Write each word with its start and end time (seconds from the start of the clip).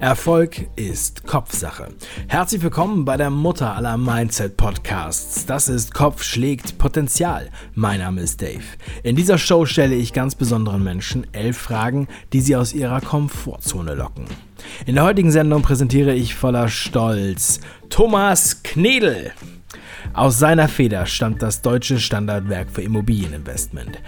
Erfolg 0.00 0.68
ist 0.76 1.26
Kopfsache. 1.26 1.88
Herzlich 2.28 2.62
willkommen 2.62 3.04
bei 3.04 3.16
der 3.16 3.30
Mutter 3.30 3.74
aller 3.74 3.96
Mindset 3.96 4.56
Podcasts. 4.56 5.44
Das 5.44 5.68
ist 5.68 5.92
Kopf 5.92 6.22
schlägt 6.22 6.78
Potenzial. 6.78 7.50
Mein 7.74 7.98
Name 7.98 8.20
ist 8.20 8.40
Dave. 8.40 8.62
In 9.02 9.16
dieser 9.16 9.38
Show 9.38 9.66
stelle 9.66 9.96
ich 9.96 10.12
ganz 10.12 10.36
besonderen 10.36 10.84
Menschen 10.84 11.26
elf 11.32 11.58
Fragen, 11.58 12.06
die 12.32 12.40
sie 12.40 12.54
aus 12.54 12.74
ihrer 12.74 13.00
Komfortzone 13.00 13.96
locken. 13.96 14.26
In 14.86 14.94
der 14.94 15.02
heutigen 15.02 15.32
Sendung 15.32 15.62
präsentiere 15.62 16.14
ich 16.14 16.36
voller 16.36 16.68
Stolz 16.68 17.58
Thomas 17.90 18.62
Knedel. 18.62 19.32
Aus 20.12 20.38
seiner 20.38 20.68
Feder 20.68 21.06
stammt 21.06 21.42
das 21.42 21.62
deutsche 21.62 21.98
Standardwerk 21.98 22.68
für 22.70 22.82
Immobilieninvestment. 22.82 24.00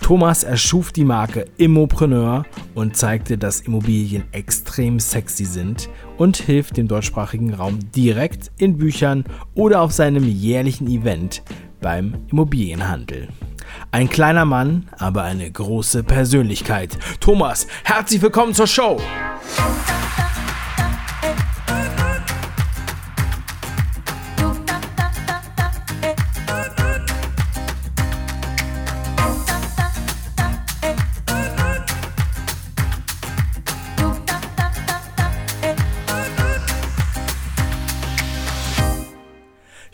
Thomas 0.00 0.44
erschuf 0.44 0.92
die 0.92 1.04
Marke 1.04 1.46
Immopreneur 1.58 2.44
und 2.74 2.96
zeigte, 2.96 3.36
dass 3.36 3.60
Immobilien 3.60 4.24
extrem 4.32 5.00
sexy 5.00 5.44
sind 5.44 5.88
und 6.16 6.36
hilft 6.36 6.76
dem 6.76 6.88
deutschsprachigen 6.88 7.52
Raum 7.52 7.78
direkt 7.94 8.50
in 8.58 8.78
Büchern 8.78 9.24
oder 9.54 9.82
auf 9.82 9.92
seinem 9.92 10.24
jährlichen 10.24 10.88
Event 10.88 11.42
beim 11.80 12.14
Immobilienhandel. 12.30 13.28
Ein 13.90 14.08
kleiner 14.08 14.44
Mann, 14.44 14.88
aber 14.98 15.24
eine 15.24 15.50
große 15.50 16.02
Persönlichkeit. 16.02 16.98
Thomas, 17.20 17.66
herzlich 17.84 18.22
willkommen 18.22 18.54
zur 18.54 18.66
Show! 18.66 18.98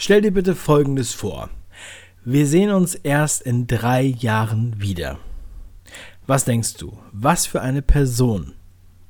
Stell 0.05 0.21
dir 0.21 0.33
bitte 0.33 0.55
Folgendes 0.55 1.15
vor. 1.15 1.49
Wir 2.27 2.47
sehen 2.47 2.71
uns 2.71 2.95
erst 2.95 3.41
in 3.41 3.67
drei 3.67 4.03
Jahren 4.03 4.75
wieder. 4.79 5.19
Was 6.27 6.45
denkst 6.45 6.75
du? 6.75 6.99
Was 7.13 7.47
für 7.47 7.63
eine 7.63 7.81
Person 7.81 8.53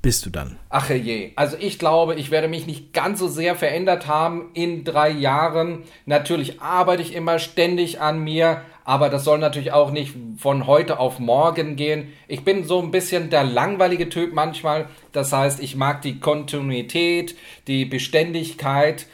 bist 0.03 0.25
du 0.25 0.31
dann? 0.31 0.56
Ach 0.69 0.89
je, 0.91 1.33
also 1.34 1.56
ich 1.59 1.81
glaube, 1.81 2.14
ich 2.14 2.31
werde 2.31 2.47
mich 2.47 2.69
nicht 2.69 2.92
ganz 2.92 3.19
so 3.19 3.27
sehr 3.27 3.56
verändert 3.56 4.06
haben 4.06 4.51
in 4.55 4.84
drei 4.84 5.11
Jahren. 5.11 5.83
Natürlich 6.06 6.61
arbeite 6.62 7.03
ich 7.03 7.12
immer 7.12 7.41
ständig 7.41 8.01
an 8.01 8.20
mir, 8.20 8.62
aber 8.84 9.08
das 9.08 9.25
soll 9.25 9.41
natürlich 9.41 9.73
auch 9.73 9.91
nicht 9.91 10.14
von 10.39 10.69
heute 10.69 11.01
auf 11.01 11.19
morgen 11.19 11.75
gehen. 11.75 12.12
Ich 12.29 12.45
bin 12.45 12.62
so 12.62 12.81
ein 12.81 12.92
bisschen 12.92 13.31
der 13.31 13.42
langweilige 13.42 14.08
Typ 14.08 14.33
manchmal. 14.33 14.89
Das 15.11 15.33
heißt, 15.33 15.61
ich 15.61 15.75
mag 15.75 16.03
die 16.03 16.20
Kontinuität, 16.20 17.34
die 17.67 17.84
Beständigkeit 17.84 19.06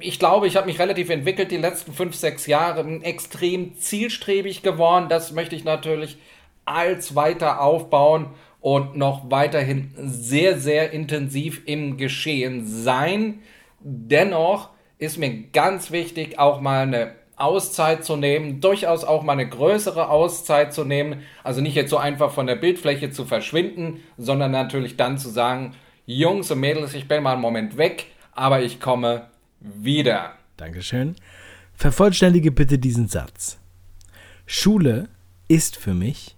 ich 0.00 0.18
glaube, 0.18 0.48
ich 0.48 0.56
habe 0.56 0.66
mich 0.66 0.80
relativ 0.80 1.08
entwickelt 1.08 1.52
die 1.52 1.56
letzten 1.56 1.92
fünf, 1.92 2.16
sechs 2.16 2.46
Jahre, 2.46 2.84
extrem 3.02 3.76
zielstrebig 3.76 4.62
geworden. 4.62 5.06
Das 5.08 5.32
möchte 5.32 5.54
ich 5.54 5.64
natürlich 5.64 6.18
als 6.64 7.14
weiter 7.14 7.60
aufbauen 7.60 8.26
und 8.60 8.96
noch 8.96 9.30
weiterhin 9.30 9.92
sehr, 9.96 10.58
sehr 10.58 10.92
intensiv 10.92 11.62
im 11.66 11.96
Geschehen 11.96 12.66
sein. 12.66 13.40
Dennoch 13.80 14.70
ist 14.98 15.18
mir 15.18 15.44
ganz 15.52 15.90
wichtig, 15.90 16.38
auch 16.38 16.60
mal 16.60 16.82
eine 16.82 17.12
Auszeit 17.36 18.04
zu 18.04 18.16
nehmen, 18.16 18.60
durchaus 18.60 19.04
auch 19.04 19.22
mal 19.22 19.32
eine 19.32 19.48
größere 19.48 20.08
Auszeit 20.08 20.72
zu 20.72 20.84
nehmen. 20.84 21.22
Also 21.42 21.60
nicht 21.60 21.74
jetzt 21.74 21.90
so 21.90 21.96
einfach 21.96 22.30
von 22.30 22.46
der 22.46 22.54
Bildfläche 22.56 23.10
zu 23.10 23.24
verschwinden, 23.24 24.00
sondern 24.16 24.52
natürlich 24.52 24.96
dann 24.96 25.18
zu 25.18 25.28
sagen, 25.28 25.74
Jungs 26.06 26.50
und 26.50 26.60
Mädels, 26.60 26.94
ich 26.94 27.08
bin 27.08 27.22
mal 27.22 27.32
einen 27.32 27.40
Moment 27.40 27.76
weg, 27.76 28.06
aber 28.32 28.62
ich 28.62 28.80
komme 28.80 29.31
wieder. 29.62 30.32
Dankeschön. 30.56 31.16
Vervollständige 31.74 32.50
bitte 32.50 32.78
diesen 32.78 33.08
Satz. 33.08 33.58
Schule 34.46 35.08
ist 35.48 35.76
für 35.76 35.94
mich. 35.94 36.36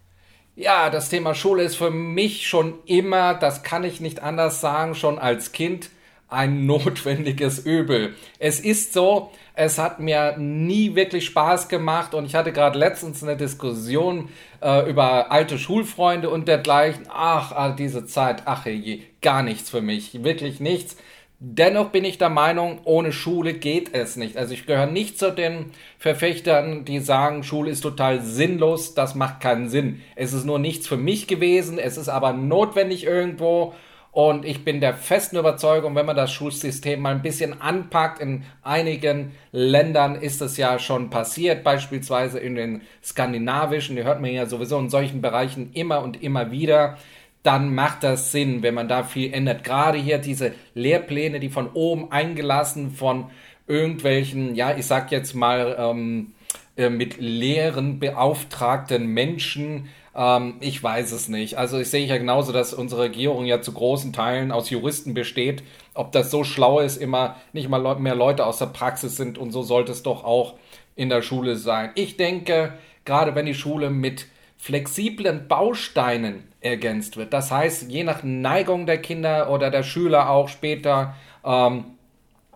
Ja, 0.56 0.88
das 0.88 1.08
Thema 1.08 1.34
Schule 1.34 1.64
ist 1.64 1.76
für 1.76 1.90
mich 1.90 2.46
schon 2.46 2.74
immer, 2.86 3.34
das 3.34 3.62
kann 3.62 3.82
ich 3.82 4.00
nicht 4.00 4.22
anders 4.22 4.60
sagen, 4.60 4.94
schon 4.94 5.18
als 5.18 5.52
Kind 5.52 5.90
ein 6.28 6.66
notwendiges 6.66 7.58
Übel. 7.58 8.14
Es 8.38 8.60
ist 8.60 8.92
so, 8.92 9.32
es 9.54 9.78
hat 9.78 10.00
mir 10.00 10.36
nie 10.38 10.94
wirklich 10.94 11.24
Spaß 11.26 11.68
gemacht 11.68 12.14
und 12.14 12.24
ich 12.24 12.34
hatte 12.34 12.52
gerade 12.52 12.78
letztens 12.78 13.22
eine 13.22 13.36
Diskussion 13.36 14.28
äh, 14.60 14.88
über 14.88 15.30
alte 15.32 15.58
Schulfreunde 15.58 16.30
und 16.30 16.48
dergleichen. 16.48 17.06
Ach, 17.08 17.74
diese 17.76 18.06
Zeit, 18.06 18.42
ach 18.46 18.66
je, 18.66 19.02
gar 19.22 19.42
nichts 19.42 19.70
für 19.70 19.80
mich, 19.80 20.22
wirklich 20.22 20.60
nichts. 20.60 20.96
Dennoch 21.40 21.90
bin 21.90 22.04
ich 22.04 22.16
der 22.16 22.30
Meinung, 22.30 22.78
ohne 22.84 23.12
Schule 23.12 23.54
geht 23.54 23.92
es 23.92 24.16
nicht. 24.16 24.36
Also 24.36 24.54
ich 24.54 24.66
gehöre 24.66 24.86
nicht 24.86 25.18
zu 25.18 25.32
den 25.32 25.72
Verfechtern, 25.98 26.84
die 26.84 27.00
sagen, 27.00 27.42
Schule 27.42 27.70
ist 27.70 27.80
total 27.80 28.22
sinnlos, 28.22 28.94
das 28.94 29.14
macht 29.14 29.40
keinen 29.40 29.68
Sinn. 29.68 30.00
Es 30.16 30.32
ist 30.32 30.46
nur 30.46 30.58
nichts 30.58 30.86
für 30.86 30.96
mich 30.96 31.26
gewesen, 31.26 31.78
es 31.78 31.96
ist 31.96 32.08
aber 32.08 32.32
notwendig 32.32 33.04
irgendwo. 33.04 33.74
Und 34.14 34.44
ich 34.44 34.64
bin 34.64 34.80
der 34.80 34.94
festen 34.94 35.36
Überzeugung, 35.36 35.96
wenn 35.96 36.06
man 36.06 36.14
das 36.14 36.32
Schulsystem 36.32 37.00
mal 37.00 37.16
ein 37.16 37.22
bisschen 37.22 37.60
anpackt, 37.60 38.20
in 38.20 38.44
einigen 38.62 39.32
Ländern 39.50 40.14
ist 40.14 40.40
es 40.40 40.56
ja 40.56 40.78
schon 40.78 41.10
passiert, 41.10 41.64
beispielsweise 41.64 42.38
in 42.38 42.54
den 42.54 42.82
skandinavischen, 43.02 43.96
die 43.96 44.04
hört 44.04 44.20
man 44.20 44.30
ja 44.30 44.46
sowieso 44.46 44.78
in 44.78 44.88
solchen 44.88 45.20
Bereichen 45.20 45.72
immer 45.72 46.00
und 46.00 46.22
immer 46.22 46.52
wieder, 46.52 46.96
dann 47.44 47.74
macht 47.74 48.02
das 48.02 48.32
Sinn, 48.32 48.62
wenn 48.62 48.74
man 48.74 48.88
da 48.88 49.04
viel 49.04 49.32
ändert. 49.32 49.64
Gerade 49.64 49.98
hier 49.98 50.18
diese 50.18 50.52
Lehrpläne, 50.74 51.38
die 51.38 51.50
von 51.50 51.68
oben 51.74 52.10
eingelassen 52.10 52.90
von 52.90 53.26
irgendwelchen, 53.68 54.54
ja, 54.54 54.76
ich 54.76 54.86
sag 54.86 55.12
jetzt 55.12 55.34
mal, 55.34 55.76
ähm, 55.78 56.32
äh, 56.76 56.88
mit 56.88 57.20
Lehren 57.20 58.00
beauftragten 58.00 59.06
Menschen. 59.06 59.90
Ähm, 60.16 60.54
ich 60.60 60.82
weiß 60.82 61.12
es 61.12 61.28
nicht. 61.28 61.58
Also 61.58 61.78
ich 61.78 61.90
sehe 61.90 62.06
ja 62.06 62.16
genauso, 62.16 62.50
dass 62.50 62.72
unsere 62.72 63.02
Regierung 63.02 63.44
ja 63.44 63.60
zu 63.60 63.72
großen 63.72 64.14
Teilen 64.14 64.50
aus 64.50 64.70
Juristen 64.70 65.12
besteht. 65.12 65.62
Ob 65.92 66.12
das 66.12 66.30
so 66.30 66.44
schlau 66.44 66.80
ist, 66.80 66.96
immer 66.96 67.36
nicht 67.52 67.68
mal 67.68 67.98
mehr 68.00 68.14
Leute 68.14 68.46
aus 68.46 68.58
der 68.58 68.66
Praxis 68.66 69.16
sind 69.16 69.36
und 69.36 69.52
so 69.52 69.62
sollte 69.62 69.92
es 69.92 70.02
doch 70.02 70.24
auch 70.24 70.54
in 70.96 71.10
der 71.10 71.20
Schule 71.20 71.56
sein. 71.56 71.90
Ich 71.94 72.16
denke, 72.16 72.72
gerade 73.04 73.34
wenn 73.34 73.46
die 73.46 73.54
Schule 73.54 73.90
mit 73.90 74.28
flexiblen 74.64 75.46
Bausteinen 75.46 76.44
ergänzt 76.62 77.18
wird. 77.18 77.34
Das 77.34 77.50
heißt, 77.50 77.90
je 77.90 78.02
nach 78.02 78.22
Neigung 78.22 78.86
der 78.86 78.96
Kinder 78.96 79.50
oder 79.50 79.70
der 79.70 79.82
Schüler 79.82 80.30
auch 80.30 80.48
später 80.48 81.14
ähm, 81.44 81.84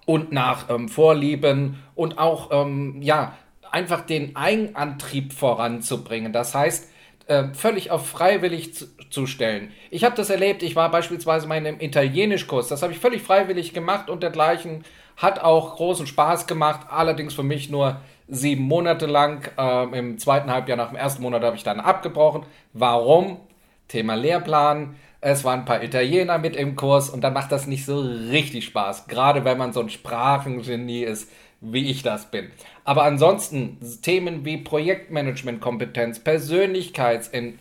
und 0.06 0.32
nach 0.32 0.70
ähm, 0.70 0.88
Vorlieben 0.88 1.84
und 1.94 2.16
auch 2.16 2.48
ähm, 2.50 3.02
ja 3.02 3.34
einfach 3.70 4.00
den 4.00 4.36
Eigenantrieb 4.36 5.34
voranzubringen. 5.34 6.32
Das 6.32 6.54
heißt, 6.54 6.90
äh, 7.26 7.52
völlig 7.52 7.90
auf 7.90 8.06
freiwillig 8.06 8.72
zu, 8.72 8.86
zu 9.10 9.26
stellen. 9.26 9.70
Ich 9.90 10.02
habe 10.02 10.16
das 10.16 10.30
erlebt, 10.30 10.62
ich 10.62 10.76
war 10.76 10.90
beispielsweise 10.90 11.46
mal 11.46 11.58
in 11.58 11.66
einem 11.66 11.80
Italienischkurs, 11.80 12.68
das 12.68 12.80
habe 12.80 12.94
ich 12.94 13.00
völlig 13.00 13.20
freiwillig 13.20 13.74
gemacht 13.74 14.08
und 14.08 14.22
dergleichen, 14.22 14.82
hat 15.18 15.40
auch 15.40 15.76
großen 15.76 16.06
Spaß 16.06 16.46
gemacht, 16.46 16.86
allerdings 16.88 17.34
für 17.34 17.42
mich 17.42 17.68
nur 17.68 18.00
sieben 18.28 18.64
Monate 18.64 19.06
lang. 19.06 19.50
Ähm, 19.56 19.94
Im 19.94 20.18
zweiten 20.18 20.50
Halbjahr 20.50 20.76
nach 20.76 20.88
dem 20.88 20.96
ersten 20.96 21.22
Monat 21.22 21.42
habe 21.42 21.56
ich 21.56 21.64
dann 21.64 21.80
abgebrochen. 21.80 22.42
Warum? 22.72 23.38
Thema 23.88 24.14
Lehrplan. 24.14 24.96
Es 25.20 25.44
waren 25.44 25.60
ein 25.60 25.64
paar 25.64 25.82
Italiener 25.82 26.38
mit 26.38 26.54
im 26.54 26.76
Kurs 26.76 27.10
und 27.10 27.22
dann 27.22 27.32
macht 27.32 27.50
das 27.50 27.66
nicht 27.66 27.84
so 27.84 27.98
richtig 27.98 28.66
Spaß. 28.66 29.08
Gerade 29.08 29.44
wenn 29.44 29.58
man 29.58 29.72
so 29.72 29.80
ein 29.80 29.90
Sprachengenie 29.90 31.02
ist, 31.02 31.30
wie 31.60 31.90
ich 31.90 32.02
das 32.02 32.30
bin. 32.30 32.50
Aber 32.84 33.02
ansonsten 33.02 33.78
Themen 34.02 34.44
wie 34.44 34.58
Projektmanagement-Kompetenz, 34.58 36.20
Persönlichkeitsentwicklung 36.20 37.58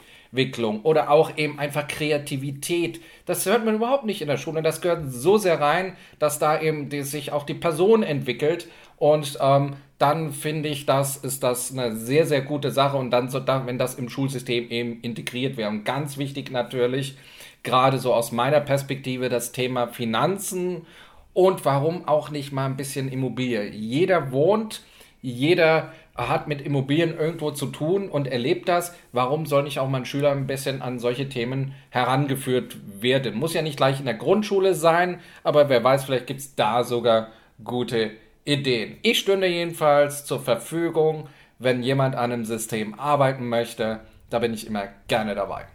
oder 0.83 1.09
auch 1.09 1.37
eben 1.37 1.59
einfach 1.59 1.87
Kreativität, 1.87 3.01
das 3.25 3.45
hört 3.45 3.65
man 3.65 3.75
überhaupt 3.75 4.05
nicht 4.05 4.21
in 4.21 4.27
der 4.27 4.37
Schule. 4.37 4.61
Das 4.61 4.81
gehört 4.81 5.11
so 5.11 5.37
sehr 5.37 5.59
rein, 5.59 5.95
dass 6.19 6.39
da 6.39 6.59
eben 6.61 6.89
die, 6.89 7.03
sich 7.03 7.31
auch 7.31 7.43
die 7.43 7.53
Person 7.53 8.03
entwickelt 8.03 8.67
und 8.97 9.37
ähm, 9.41 9.75
dann 9.99 10.31
finde 10.31 10.69
ich, 10.69 10.85
das 10.85 11.17
ist 11.17 11.43
das 11.43 11.71
eine 11.71 11.95
sehr, 11.95 12.25
sehr 12.25 12.41
gute 12.41 12.71
Sache. 12.71 12.97
Und 12.97 13.11
dann, 13.11 13.29
so, 13.29 13.41
wenn 13.47 13.77
das 13.77 13.95
im 13.95 14.09
Schulsystem 14.09 14.69
eben 14.69 15.01
integriert 15.01 15.57
wäre. 15.57 15.69
Und 15.69 15.85
ganz 15.85 16.17
wichtig 16.17 16.51
natürlich, 16.51 17.17
gerade 17.63 17.97
so 17.97 18.13
aus 18.13 18.31
meiner 18.31 18.59
Perspektive, 18.59 19.29
das 19.29 19.51
Thema 19.51 19.87
Finanzen 19.87 20.85
und 21.33 21.65
warum 21.65 22.07
auch 22.07 22.29
nicht 22.29 22.51
mal 22.51 22.65
ein 22.65 22.77
bisschen 22.77 23.09
Immobilie. 23.09 23.69
Jeder 23.69 24.31
wohnt, 24.31 24.83
jeder 25.21 25.91
hat 26.17 26.47
mit 26.47 26.61
Immobilien 26.61 27.17
irgendwo 27.17 27.51
zu 27.51 27.67
tun 27.67 28.09
und 28.09 28.27
erlebt 28.27 28.67
das. 28.67 28.93
Warum 29.11 29.45
soll 29.45 29.63
nicht 29.63 29.79
auch 29.79 29.89
mein 29.89 30.05
Schüler 30.05 30.31
ein 30.31 30.47
bisschen 30.47 30.81
an 30.81 30.99
solche 30.99 31.29
Themen 31.29 31.73
herangeführt 31.89 32.77
werden? 32.99 33.35
Muss 33.35 33.53
ja 33.53 33.61
nicht 33.61 33.77
gleich 33.77 33.99
in 33.99 34.05
der 34.05 34.15
Grundschule 34.15 34.73
sein, 34.73 35.19
aber 35.43 35.69
wer 35.69 35.83
weiß, 35.83 36.05
vielleicht 36.05 36.27
gibt 36.27 36.39
es 36.39 36.55
da 36.55 36.83
sogar 36.83 37.29
gute 37.63 38.11
Ideen. 38.45 38.97
Ich 39.03 39.19
stünde 39.19 39.47
jedenfalls 39.47 40.25
zur 40.25 40.39
Verfügung, 40.39 41.27
wenn 41.59 41.83
jemand 41.83 42.15
an 42.15 42.31
einem 42.31 42.45
System 42.45 42.97
arbeiten 42.99 43.47
möchte. 43.47 43.99
Da 44.29 44.39
bin 44.39 44.53
ich 44.53 44.67
immer 44.67 44.87
gerne 45.07 45.35
dabei. 45.35 45.65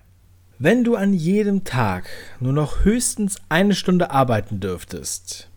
Wenn 0.58 0.84
du 0.84 0.94
an 0.94 1.12
jedem 1.12 1.64
Tag 1.64 2.08
nur 2.38 2.52
noch 2.52 2.84
höchstens 2.84 3.36
eine 3.48 3.74
Stunde 3.74 4.10
arbeiten 4.10 4.60
dürftest, 4.60 5.48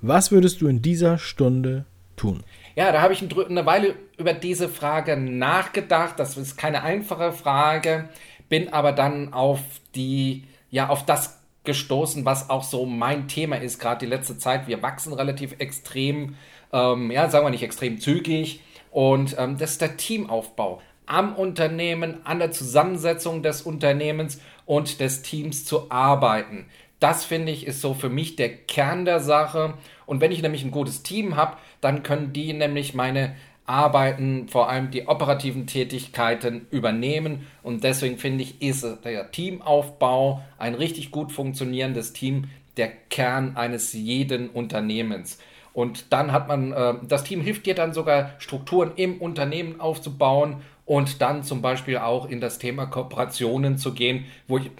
was 0.00 0.30
würdest 0.30 0.60
du 0.60 0.68
in 0.68 0.82
dieser 0.82 1.18
Stunde 1.18 1.84
tun? 2.16 2.42
Ja, 2.74 2.90
da 2.90 3.02
habe 3.02 3.12
ich 3.12 3.22
eine 3.22 3.66
Weile 3.66 3.94
über 4.16 4.32
diese 4.32 4.68
Frage 4.68 5.16
nachgedacht. 5.16 6.18
Das 6.18 6.36
ist 6.36 6.56
keine 6.56 6.82
einfache 6.82 7.32
Frage, 7.32 8.08
bin 8.48 8.72
aber 8.72 8.92
dann 8.92 9.32
auf 9.32 9.60
die, 9.94 10.44
ja, 10.70 10.88
auf 10.88 11.04
das 11.04 11.38
gestoßen, 11.64 12.24
was 12.24 12.50
auch 12.50 12.64
so 12.64 12.86
mein 12.86 13.28
Thema 13.28 13.56
ist, 13.56 13.78
gerade 13.78 14.00
die 14.00 14.10
letzte 14.10 14.38
Zeit. 14.38 14.66
Wir 14.66 14.82
wachsen 14.82 15.12
relativ 15.12 15.54
extrem, 15.58 16.36
ähm, 16.72 17.10
ja, 17.10 17.28
sagen 17.28 17.46
wir 17.46 17.50
nicht 17.50 17.62
extrem 17.62 18.00
zügig. 18.00 18.60
Und 18.90 19.36
ähm, 19.38 19.58
das 19.58 19.72
ist 19.72 19.80
der 19.80 19.96
Teamaufbau 19.96 20.80
am 21.06 21.34
Unternehmen, 21.34 22.24
an 22.24 22.38
der 22.38 22.52
Zusammensetzung 22.52 23.42
des 23.42 23.62
Unternehmens 23.62 24.40
und 24.66 25.00
des 25.00 25.22
Teams 25.22 25.64
zu 25.64 25.90
arbeiten. 25.90 26.66
Das 27.02 27.24
finde 27.24 27.50
ich 27.50 27.66
ist 27.66 27.80
so 27.80 27.94
für 27.94 28.08
mich 28.08 28.36
der 28.36 28.48
Kern 28.56 29.04
der 29.04 29.18
Sache. 29.18 29.74
Und 30.06 30.20
wenn 30.20 30.30
ich 30.30 30.40
nämlich 30.40 30.62
ein 30.62 30.70
gutes 30.70 31.02
Team 31.02 31.34
habe, 31.34 31.56
dann 31.80 32.04
können 32.04 32.32
die 32.32 32.52
nämlich 32.52 32.94
meine 32.94 33.34
Arbeiten, 33.66 34.46
vor 34.48 34.68
allem 34.68 34.92
die 34.92 35.08
operativen 35.08 35.66
Tätigkeiten 35.66 36.68
übernehmen. 36.70 37.44
Und 37.64 37.82
deswegen 37.82 38.18
finde 38.18 38.44
ich, 38.44 38.62
ist 38.62 38.86
der 39.04 39.32
Teamaufbau, 39.32 40.44
ein 40.58 40.74
richtig 40.74 41.10
gut 41.10 41.32
funktionierendes 41.32 42.12
Team, 42.12 42.50
der 42.76 42.92
Kern 43.10 43.56
eines 43.56 43.92
jeden 43.94 44.48
Unternehmens. 44.48 45.40
Und 45.72 46.12
dann 46.12 46.30
hat 46.30 46.46
man, 46.46 46.72
äh, 46.72 46.94
das 47.08 47.24
Team 47.24 47.40
hilft 47.40 47.66
dir 47.66 47.74
dann 47.74 47.94
sogar 47.94 48.30
Strukturen 48.38 48.92
im 48.94 49.20
Unternehmen 49.20 49.80
aufzubauen 49.80 50.62
und 50.86 51.20
dann 51.20 51.42
zum 51.42 51.62
Beispiel 51.62 51.98
auch 51.98 52.28
in 52.28 52.40
das 52.40 52.60
Thema 52.60 52.86
Kooperationen 52.86 53.76
zu 53.76 53.92
gehen, 53.92 54.26
wo 54.46 54.58
ich, 54.58 54.70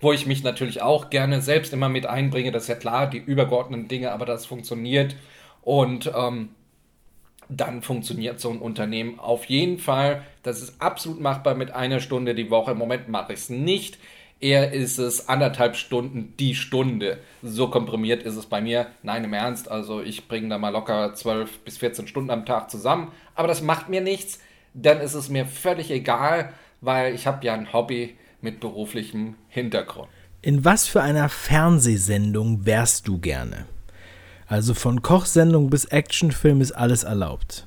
wo 0.00 0.12
ich 0.12 0.26
mich 0.26 0.42
natürlich 0.42 0.82
auch 0.82 1.10
gerne 1.10 1.40
selbst 1.40 1.72
immer 1.72 1.88
mit 1.88 2.06
einbringe. 2.06 2.52
Das 2.52 2.64
ist 2.64 2.68
ja 2.68 2.74
klar, 2.74 3.08
die 3.08 3.18
übergeordneten 3.18 3.88
Dinge, 3.88 4.12
aber 4.12 4.26
das 4.26 4.46
funktioniert. 4.46 5.16
Und 5.62 6.12
ähm, 6.14 6.50
dann 7.48 7.82
funktioniert 7.82 8.40
so 8.40 8.50
ein 8.50 8.58
Unternehmen 8.58 9.18
auf 9.18 9.44
jeden 9.46 9.78
Fall. 9.78 10.22
Das 10.42 10.62
ist 10.62 10.80
absolut 10.80 11.20
machbar 11.20 11.54
mit 11.54 11.70
einer 11.70 12.00
Stunde 12.00 12.34
die 12.34 12.50
Woche. 12.50 12.72
Im 12.72 12.78
Moment 12.78 13.08
mache 13.08 13.32
ich 13.32 13.40
es 13.40 13.50
nicht. 13.50 13.98
Eher 14.38 14.72
ist 14.72 14.98
es 14.98 15.30
anderthalb 15.30 15.76
Stunden 15.76 16.34
die 16.38 16.54
Stunde. 16.54 17.18
So 17.42 17.68
komprimiert 17.68 18.22
ist 18.22 18.36
es 18.36 18.46
bei 18.46 18.60
mir. 18.60 18.88
Nein, 19.02 19.24
im 19.24 19.32
Ernst. 19.32 19.70
Also 19.70 20.02
ich 20.02 20.28
bringe 20.28 20.48
da 20.48 20.58
mal 20.58 20.70
locker 20.70 21.14
12 21.14 21.60
bis 21.60 21.78
14 21.78 22.06
Stunden 22.06 22.30
am 22.30 22.44
Tag 22.44 22.70
zusammen. 22.70 23.12
Aber 23.34 23.48
das 23.48 23.62
macht 23.62 23.88
mir 23.88 24.02
nichts. 24.02 24.40
Dann 24.74 25.00
ist 25.00 25.14
es 25.14 25.30
mir 25.30 25.46
völlig 25.46 25.90
egal, 25.90 26.52
weil 26.82 27.14
ich 27.14 27.26
habe 27.26 27.46
ja 27.46 27.54
ein 27.54 27.72
Hobby 27.72 28.16
mit 28.40 28.60
beruflichem 28.60 29.34
Hintergrund. 29.48 30.08
In 30.42 30.64
was 30.64 30.86
für 30.86 31.02
einer 31.02 31.28
Fernsehsendung 31.28 32.66
wärst 32.66 33.08
du 33.08 33.18
gerne? 33.18 33.66
Also 34.46 34.74
von 34.74 35.02
Kochsendung 35.02 35.70
bis 35.70 35.86
Actionfilm 35.86 36.60
ist 36.60 36.72
alles 36.72 37.02
erlaubt. 37.02 37.66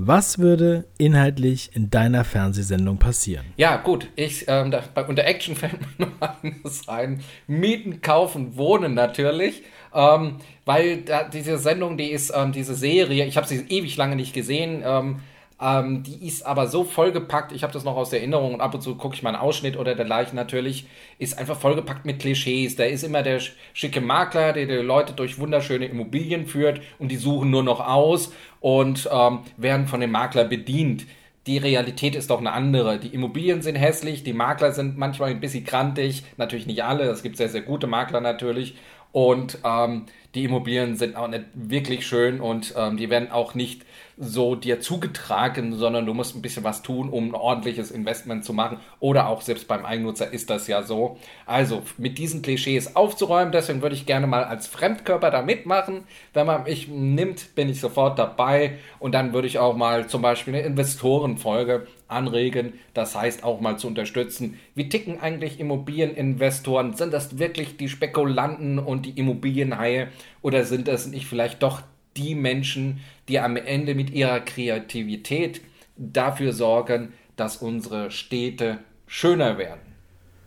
Was 0.00 0.38
würde 0.38 0.84
inhaltlich 0.96 1.70
in 1.74 1.90
deiner 1.90 2.24
Fernsehsendung 2.24 2.98
passieren? 2.98 3.44
Ja, 3.56 3.78
gut, 3.78 4.08
ich 4.14 4.44
ähm, 4.46 4.70
da, 4.70 4.82
bei, 4.94 5.04
unter 5.04 5.24
Action 5.24 5.56
fällt 5.56 5.80
mir 5.98 6.06
nur 6.06 6.88
ein. 6.88 7.20
Mieten, 7.48 8.00
kaufen, 8.00 8.56
wohnen 8.56 8.94
natürlich. 8.94 9.64
Ähm, 9.92 10.36
weil 10.64 10.98
da, 10.98 11.24
diese 11.24 11.58
Sendung, 11.58 11.96
die 11.96 12.12
ist, 12.12 12.32
ähm, 12.34 12.52
diese 12.52 12.76
Serie, 12.76 13.24
ich 13.26 13.36
habe 13.36 13.48
sie 13.48 13.64
ewig 13.68 13.96
lange 13.96 14.14
nicht 14.14 14.34
gesehen, 14.34 14.82
ähm, 14.84 15.20
ähm, 15.60 16.04
die 16.04 16.26
ist 16.26 16.46
aber 16.46 16.68
so 16.68 16.84
vollgepackt, 16.84 17.50
ich 17.52 17.62
habe 17.64 17.72
das 17.72 17.84
noch 17.84 17.96
aus 17.96 18.12
Erinnerung 18.12 18.54
und 18.54 18.60
ab 18.60 18.74
und 18.74 18.80
zu 18.80 18.94
gucke 18.94 19.16
ich 19.16 19.22
mal 19.22 19.30
einen 19.30 19.42
Ausschnitt 19.42 19.76
oder 19.76 19.96
dergleichen 19.96 20.36
natürlich, 20.36 20.86
ist 21.18 21.36
einfach 21.36 21.58
vollgepackt 21.58 22.04
mit 22.04 22.20
Klischees. 22.20 22.76
Da 22.76 22.84
ist 22.84 23.02
immer 23.02 23.22
der 23.22 23.40
schicke 23.72 24.00
Makler, 24.00 24.52
der 24.52 24.66
die 24.66 24.74
Leute 24.74 25.14
durch 25.14 25.38
wunderschöne 25.38 25.86
Immobilien 25.86 26.46
führt 26.46 26.80
und 26.98 27.10
die 27.10 27.16
suchen 27.16 27.50
nur 27.50 27.64
noch 27.64 27.80
aus 27.80 28.32
und 28.60 29.08
ähm, 29.12 29.40
werden 29.56 29.88
von 29.88 30.00
dem 30.00 30.12
Makler 30.12 30.44
bedient. 30.44 31.06
Die 31.48 31.58
Realität 31.58 32.14
ist 32.14 32.30
doch 32.30 32.38
eine 32.38 32.52
andere. 32.52 32.98
Die 32.98 33.08
Immobilien 33.08 33.62
sind 33.62 33.74
hässlich, 33.74 34.22
die 34.22 34.34
Makler 34.34 34.72
sind 34.72 34.96
manchmal 34.96 35.30
ein 35.30 35.40
bisschen 35.40 35.64
krantig, 35.64 36.22
natürlich 36.36 36.66
nicht 36.66 36.84
alle, 36.84 37.04
es 37.04 37.22
gibt 37.22 37.36
sehr, 37.36 37.48
sehr 37.48 37.62
gute 37.62 37.86
Makler 37.86 38.20
natürlich. 38.20 38.76
Und 39.10 39.58
ähm, 39.64 40.04
die 40.38 40.44
Immobilien 40.44 40.96
sind 40.96 41.16
auch 41.16 41.26
nicht 41.26 41.46
wirklich 41.54 42.06
schön 42.06 42.40
und 42.40 42.72
ähm, 42.76 42.96
die 42.96 43.10
werden 43.10 43.32
auch 43.32 43.54
nicht 43.54 43.84
so 44.20 44.56
dir 44.56 44.80
zugetragen, 44.80 45.74
sondern 45.74 46.04
du 46.04 46.12
musst 46.12 46.34
ein 46.34 46.42
bisschen 46.42 46.64
was 46.64 46.82
tun, 46.82 47.08
um 47.08 47.30
ein 47.30 47.34
ordentliches 47.34 47.90
Investment 47.90 48.44
zu 48.44 48.52
machen. 48.52 48.78
Oder 48.98 49.28
auch 49.28 49.42
selbst 49.42 49.68
beim 49.68 49.84
Eigennutzer 49.84 50.32
ist 50.32 50.50
das 50.50 50.66
ja 50.66 50.82
so. 50.82 51.18
Also 51.46 51.82
mit 51.98 52.18
diesen 52.18 52.42
Klischees 52.42 52.96
aufzuräumen, 52.96 53.52
deswegen 53.52 53.80
würde 53.80 53.94
ich 53.94 54.06
gerne 54.06 54.26
mal 54.26 54.44
als 54.44 54.66
Fremdkörper 54.66 55.30
da 55.30 55.42
mitmachen. 55.42 56.02
Wenn 56.34 56.46
man 56.46 56.64
mich 56.64 56.88
nimmt, 56.88 57.54
bin 57.54 57.68
ich 57.68 57.80
sofort 57.80 58.18
dabei. 58.18 58.78
Und 58.98 59.12
dann 59.12 59.32
würde 59.32 59.46
ich 59.46 59.60
auch 59.60 59.76
mal 59.76 60.08
zum 60.08 60.22
Beispiel 60.22 60.54
eine 60.54 60.64
Investorenfolge 60.64 61.86
anregen. 62.08 62.72
Das 62.94 63.14
heißt 63.14 63.44
auch 63.44 63.60
mal 63.60 63.78
zu 63.78 63.86
unterstützen. 63.86 64.58
Wie 64.74 64.88
ticken 64.88 65.20
eigentlich 65.20 65.60
Immobilieninvestoren? 65.60 66.94
Sind 66.94 67.12
das 67.12 67.38
wirklich 67.38 67.76
die 67.76 67.88
Spekulanten 67.88 68.78
und 68.78 69.06
die 69.06 69.18
Immobilienhaie? 69.18 70.08
Oder 70.42 70.64
sind 70.64 70.88
das 70.88 71.06
nicht 71.06 71.26
vielleicht 71.26 71.62
doch 71.62 71.82
die 72.16 72.34
Menschen, 72.34 73.00
die 73.28 73.38
am 73.38 73.56
Ende 73.56 73.94
mit 73.94 74.10
ihrer 74.10 74.40
Kreativität 74.40 75.60
dafür 75.96 76.52
sorgen, 76.52 77.12
dass 77.36 77.56
unsere 77.58 78.10
Städte 78.10 78.78
schöner 79.06 79.58
werden. 79.58 79.80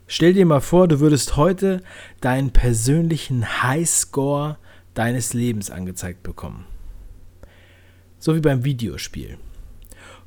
Stell 0.07 0.33
dir 0.33 0.45
mal 0.45 0.59
vor, 0.59 0.87
du 0.87 0.99
würdest 0.99 1.37
heute 1.37 1.81
deinen 2.19 2.51
persönlichen 2.51 3.63
Highscore 3.63 4.57
deines 4.93 5.33
Lebens 5.33 5.71
angezeigt 5.71 6.21
bekommen. 6.23 6.65
So 8.19 8.35
wie 8.35 8.41
beim 8.41 8.65
Videospiel. 8.65 9.37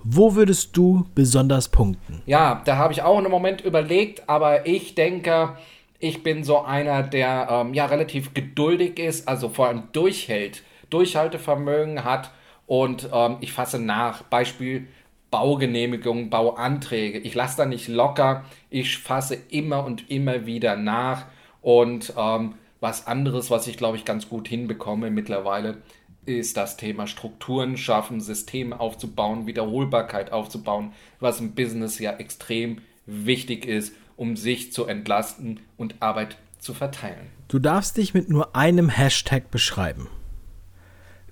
Wo 0.02 0.34
würdest 0.34 0.76
du 0.76 1.06
besonders 1.14 1.68
punkten? 1.68 2.22
Ja, 2.26 2.62
da 2.64 2.76
habe 2.76 2.92
ich 2.92 3.02
auch 3.02 3.16
einen 3.16 3.30
Moment 3.30 3.62
überlegt, 3.62 4.28
aber 4.28 4.66
ich 4.66 4.94
denke, 4.94 5.56
ich 6.04 6.22
bin 6.22 6.44
so 6.44 6.60
einer, 6.60 7.02
der 7.02 7.48
ähm, 7.50 7.72
ja 7.72 7.86
relativ 7.86 8.34
geduldig 8.34 8.98
ist, 8.98 9.26
also 9.26 9.48
vor 9.48 9.68
allem 9.68 9.84
durchhält 9.92 10.62
Durchhaltevermögen 10.90 12.04
hat 12.04 12.30
und 12.66 13.08
ähm, 13.10 13.38
ich 13.40 13.52
fasse 13.52 13.78
nach. 13.78 14.22
Beispiel 14.24 14.86
Baugenehmigung, 15.30 16.28
Bauanträge. 16.28 17.18
Ich 17.18 17.34
lasse 17.34 17.56
da 17.56 17.66
nicht 17.66 17.88
locker. 17.88 18.44
Ich 18.68 18.98
fasse 18.98 19.36
immer 19.48 19.84
und 19.84 20.10
immer 20.10 20.44
wieder 20.46 20.76
nach. 20.76 21.24
Und 21.62 22.12
ähm, 22.18 22.54
was 22.80 23.06
anderes, 23.06 23.50
was 23.50 23.66
ich 23.66 23.78
glaube 23.78 23.96
ich 23.96 24.04
ganz 24.04 24.28
gut 24.28 24.46
hinbekomme 24.46 25.10
mittlerweile, 25.10 25.78
ist 26.26 26.58
das 26.58 26.76
Thema 26.76 27.06
Strukturen 27.06 27.78
schaffen, 27.78 28.20
Systeme 28.20 28.78
aufzubauen, 28.78 29.46
Wiederholbarkeit 29.46 30.32
aufzubauen, 30.32 30.92
was 31.18 31.40
im 31.40 31.54
Business 31.54 31.98
ja 31.98 32.12
extrem 32.12 32.82
wichtig 33.06 33.66
ist, 33.66 33.94
um 34.16 34.36
sich 34.36 34.72
zu 34.72 34.86
entlasten 34.86 35.60
und 35.76 35.96
Arbeit 36.00 36.36
zu 36.58 36.74
verteilen. 36.74 37.30
Du 37.48 37.58
darfst 37.58 37.96
dich 37.96 38.14
mit 38.14 38.28
nur 38.28 38.56
einem 38.56 38.88
Hashtag 38.88 39.50
beschreiben. 39.50 40.08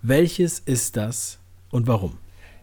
Welches 0.02 0.58
ist 0.58 0.96
das 0.96 1.38
und 1.70 1.86
warum? 1.86 2.18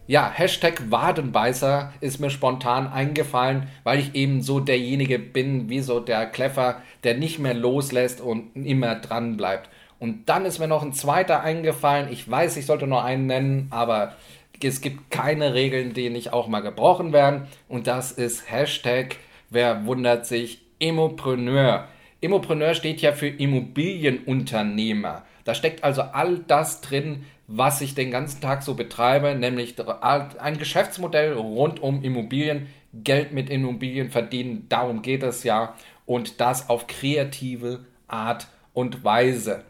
Ja, 0.06 0.28
Hashtag 0.28 0.90
Wadenbeißer 0.90 1.92
ist 2.00 2.18
mir 2.18 2.30
spontan 2.30 2.88
eingefallen, 2.88 3.68
weil 3.84 4.00
ich 4.00 4.14
eben 4.14 4.42
so 4.42 4.58
derjenige 4.58 5.18
bin, 5.20 5.68
wie 5.68 5.80
so 5.80 6.00
der 6.00 6.26
Kleffer, 6.26 6.82
der 7.04 7.14
nicht 7.16 7.38
mehr 7.38 7.54
loslässt 7.54 8.20
und 8.20 8.56
immer 8.56 8.96
dran 8.96 9.36
bleibt. 9.36 9.68
Und 10.00 10.28
dann 10.28 10.46
ist 10.46 10.58
mir 10.58 10.66
noch 10.66 10.82
ein 10.82 10.92
zweiter 10.94 11.42
eingefallen. 11.42 12.10
Ich 12.10 12.28
weiß, 12.28 12.56
ich 12.56 12.66
sollte 12.66 12.86
nur 12.86 13.04
einen 13.04 13.26
nennen, 13.26 13.66
aber 13.70 14.16
es 14.62 14.80
gibt 14.80 15.10
keine 15.10 15.54
Regeln, 15.54 15.92
die 15.94 16.10
nicht 16.10 16.32
auch 16.32 16.48
mal 16.48 16.60
gebrochen 16.60 17.12
werden. 17.12 17.46
Und 17.68 17.86
das 17.86 18.10
ist 18.10 18.50
Hashtag, 18.50 19.16
wer 19.50 19.84
wundert 19.86 20.26
sich, 20.26 20.62
Immopreneur. 20.78 21.88
Immopreneur 22.20 22.74
steht 22.74 23.02
ja 23.02 23.12
für 23.12 23.28
Immobilienunternehmer. 23.28 25.24
Da 25.44 25.54
steckt 25.54 25.84
also 25.84 26.02
all 26.02 26.38
das 26.38 26.80
drin, 26.80 27.24
was 27.46 27.80
ich 27.80 27.94
den 27.94 28.10
ganzen 28.10 28.40
Tag 28.40 28.62
so 28.62 28.74
betreibe, 28.74 29.34
nämlich 29.34 29.74
ein 29.90 30.58
Geschäftsmodell 30.58 31.32
rund 31.32 31.80
um 31.80 32.02
Immobilien, 32.02 32.68
Geld 32.92 33.32
mit 33.32 33.50
Immobilien 33.50 34.10
verdienen, 34.10 34.66
darum 34.68 35.02
geht 35.02 35.22
es 35.22 35.44
ja 35.44 35.74
und 36.06 36.40
das 36.40 36.68
auf 36.68 36.86
kreative 36.86 37.84
Art 38.08 38.48
und 38.72 39.04
Weise. 39.04 39.64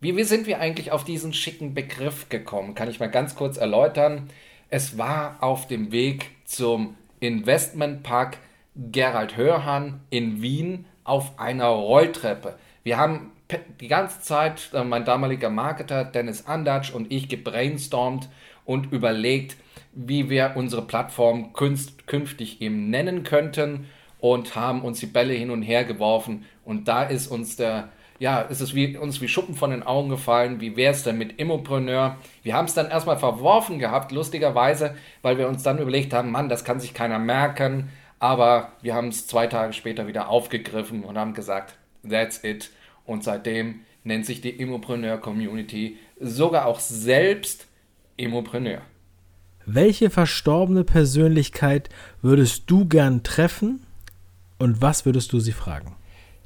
Wie, 0.00 0.16
wie 0.16 0.24
sind 0.24 0.46
wir 0.46 0.60
eigentlich 0.60 0.92
auf 0.92 1.04
diesen 1.04 1.32
schicken 1.32 1.74
Begriff 1.74 2.28
gekommen? 2.28 2.74
Kann 2.74 2.90
ich 2.90 3.00
mal 3.00 3.10
ganz 3.10 3.34
kurz 3.34 3.56
erläutern. 3.56 4.28
Es 4.68 4.98
war 4.98 5.38
auf 5.40 5.66
dem 5.66 5.92
Weg 5.92 6.30
zum 6.44 6.96
Investmentpark 7.20 8.38
Gerald 8.76 9.36
Hörhan 9.36 10.00
in 10.10 10.42
Wien 10.42 10.84
auf 11.04 11.38
einer 11.38 11.66
Rolltreppe. 11.66 12.56
Wir 12.82 12.98
haben 12.98 13.32
die 13.80 13.88
ganze 13.88 14.20
Zeit 14.20 14.70
äh, 14.74 14.84
mein 14.84 15.04
damaliger 15.04 15.50
Marketer 15.50 16.04
Dennis 16.04 16.46
Andatsch 16.46 16.92
und 16.92 17.12
ich 17.12 17.28
gebrainstormt 17.28 18.28
und 18.64 18.92
überlegt, 18.92 19.56
wie 19.92 20.28
wir 20.28 20.52
unsere 20.56 20.82
Plattform 20.82 21.52
künftig 21.52 22.60
eben 22.60 22.90
nennen 22.90 23.22
könnten 23.22 23.86
und 24.18 24.56
haben 24.56 24.82
uns 24.82 25.00
die 25.00 25.06
Bälle 25.06 25.32
hin 25.32 25.50
und 25.50 25.62
her 25.62 25.84
geworfen. 25.84 26.44
Und 26.64 26.88
da 26.88 27.04
ist 27.04 27.28
uns 27.28 27.56
der, 27.56 27.88
ja, 28.18 28.40
ist 28.40 28.60
es 28.60 28.74
wie, 28.74 28.96
uns 28.96 29.20
wie 29.20 29.28
Schuppen 29.28 29.54
von 29.54 29.70
den 29.70 29.84
Augen 29.84 30.10
gefallen. 30.10 30.60
Wie 30.60 30.76
wäre 30.76 30.92
es 30.92 31.02
denn 31.02 31.16
mit 31.16 31.38
Immopreneur? 31.38 32.16
Wir 32.42 32.54
haben 32.54 32.66
es 32.66 32.74
dann 32.74 32.90
erstmal 32.90 33.18
verworfen 33.18 33.78
gehabt, 33.78 34.12
lustigerweise, 34.12 34.96
weil 35.22 35.38
wir 35.38 35.48
uns 35.48 35.62
dann 35.62 35.78
überlegt 35.78 36.12
haben, 36.12 36.30
Mann, 36.30 36.48
das 36.48 36.64
kann 36.64 36.80
sich 36.80 36.92
keiner 36.92 37.18
merken. 37.18 37.88
Aber 38.18 38.72
wir 38.82 38.94
haben 38.94 39.08
es 39.08 39.26
zwei 39.26 39.46
Tage 39.46 39.72
später 39.72 40.06
wieder 40.06 40.28
aufgegriffen 40.28 41.04
und 41.04 41.18
haben 41.18 41.34
gesagt, 41.34 41.76
that's 42.08 42.42
it. 42.44 42.70
Und 43.04 43.24
seitdem 43.24 43.80
nennt 44.04 44.26
sich 44.26 44.40
die 44.40 44.50
Immopreneur 44.50 45.18
Community 45.18 45.98
sogar 46.18 46.66
auch 46.66 46.80
selbst 46.80 47.66
Immopreneur. 48.16 48.80
Welche 49.66 50.10
verstorbene 50.10 50.84
Persönlichkeit 50.84 51.88
würdest 52.22 52.70
du 52.70 52.86
gern 52.86 53.22
treffen 53.24 53.84
und 54.58 54.80
was 54.80 55.04
würdest 55.04 55.32
du 55.32 55.40
sie 55.40 55.52
fragen? 55.52 55.96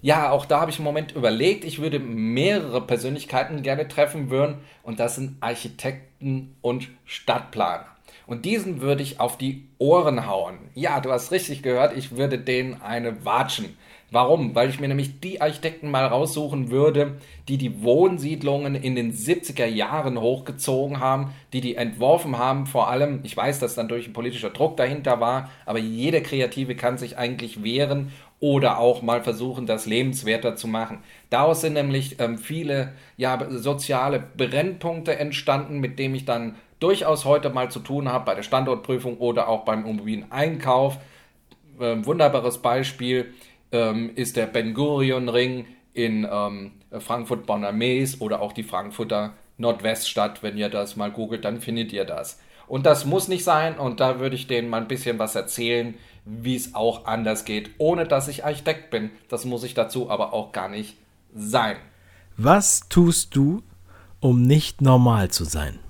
Ja, 0.02 0.30
auch 0.30 0.46
da 0.46 0.60
habe 0.62 0.70
ich 0.70 0.78
im 0.78 0.84
Moment 0.84 1.12
überlegt, 1.12 1.64
ich 1.64 1.80
würde 1.80 1.98
mehrere 1.98 2.80
Persönlichkeiten 2.80 3.62
gerne 3.62 3.86
treffen 3.86 4.30
würden 4.30 4.56
und 4.82 4.98
das 4.98 5.16
sind 5.16 5.36
Architekten 5.40 6.56
und 6.62 6.88
Stadtplaner. 7.04 7.86
Und 8.30 8.44
diesen 8.44 8.80
würde 8.80 9.02
ich 9.02 9.18
auf 9.18 9.38
die 9.38 9.64
Ohren 9.78 10.28
hauen. 10.28 10.58
Ja, 10.76 11.00
du 11.00 11.10
hast 11.10 11.32
richtig 11.32 11.64
gehört, 11.64 11.96
ich 11.96 12.16
würde 12.16 12.38
denen 12.38 12.80
eine 12.80 13.24
watschen. 13.24 13.76
Warum? 14.12 14.54
Weil 14.54 14.70
ich 14.70 14.78
mir 14.78 14.86
nämlich 14.86 15.18
die 15.18 15.40
Architekten 15.40 15.90
mal 15.90 16.06
raussuchen 16.06 16.70
würde, 16.70 17.16
die 17.48 17.58
die 17.58 17.82
Wohnsiedlungen 17.82 18.76
in 18.76 18.94
den 18.94 19.12
70er 19.12 19.66
Jahren 19.66 20.20
hochgezogen 20.20 21.00
haben, 21.00 21.34
die 21.52 21.60
die 21.60 21.74
entworfen 21.74 22.38
haben. 22.38 22.66
Vor 22.66 22.88
allem, 22.88 23.18
ich 23.24 23.36
weiß, 23.36 23.58
dass 23.58 23.74
dann 23.74 23.88
durch 23.88 24.06
ein 24.06 24.12
politischer 24.12 24.50
Druck 24.50 24.76
dahinter 24.76 25.18
war, 25.18 25.50
aber 25.66 25.80
jeder 25.80 26.20
Kreative 26.20 26.76
kann 26.76 26.98
sich 26.98 27.18
eigentlich 27.18 27.64
wehren 27.64 28.12
oder 28.38 28.78
auch 28.78 29.02
mal 29.02 29.24
versuchen, 29.24 29.66
das 29.66 29.86
lebenswerter 29.86 30.54
zu 30.54 30.68
machen. 30.68 30.98
Daraus 31.30 31.62
sind 31.62 31.72
nämlich 31.72 32.20
ähm, 32.20 32.38
viele 32.38 32.92
ja, 33.16 33.44
soziale 33.50 34.22
Brennpunkte 34.36 35.18
entstanden, 35.18 35.80
mit 35.80 35.98
denen 35.98 36.14
ich 36.14 36.26
dann 36.26 36.54
durchaus 36.80 37.24
heute 37.24 37.50
mal 37.50 37.70
zu 37.70 37.80
tun 37.80 38.08
habe 38.08 38.24
bei 38.24 38.34
der 38.34 38.42
Standortprüfung 38.42 39.18
oder 39.18 39.48
auch 39.48 39.64
beim 39.64 39.84
Immobilieneinkauf. 39.84 40.98
Ähm, 41.80 42.04
wunderbares 42.04 42.58
Beispiel 42.58 43.32
ähm, 43.72 44.10
ist 44.16 44.36
der 44.36 44.46
Ben 44.46 44.74
Gurion 44.74 45.28
Ring 45.28 45.66
in 45.92 46.26
ähm, 46.30 46.72
Frankfurt 46.98 47.46
Bonner 47.46 47.72
Mees 47.72 48.20
oder 48.20 48.40
auch 48.40 48.52
die 48.52 48.62
Frankfurter 48.62 49.34
Nordweststadt. 49.58 50.42
Wenn 50.42 50.56
ihr 50.56 50.68
das 50.68 50.96
mal 50.96 51.10
googelt, 51.10 51.44
dann 51.44 51.60
findet 51.60 51.92
ihr 51.92 52.04
das. 52.04 52.40
Und 52.66 52.86
das 52.86 53.04
muss 53.04 53.28
nicht 53.28 53.44
sein 53.44 53.78
und 53.78 54.00
da 54.00 54.20
würde 54.20 54.36
ich 54.36 54.46
denen 54.46 54.68
mal 54.68 54.80
ein 54.80 54.88
bisschen 54.88 55.18
was 55.18 55.34
erzählen, 55.34 55.94
wie 56.24 56.54
es 56.54 56.74
auch 56.74 57.04
anders 57.04 57.44
geht, 57.44 57.70
ohne 57.78 58.06
dass 58.06 58.28
ich 58.28 58.44
Architekt 58.44 58.90
bin. 58.90 59.10
Das 59.28 59.44
muss 59.44 59.64
ich 59.64 59.74
dazu 59.74 60.08
aber 60.08 60.32
auch 60.32 60.52
gar 60.52 60.68
nicht 60.68 60.96
sein. 61.34 61.76
Was 62.36 62.88
tust 62.88 63.34
du, 63.34 63.62
um 64.20 64.42
nicht 64.42 64.82
normal 64.82 65.30
zu 65.30 65.44
sein? 65.44 65.80